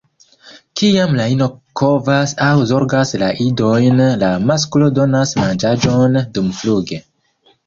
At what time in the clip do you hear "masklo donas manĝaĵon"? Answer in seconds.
4.53-6.19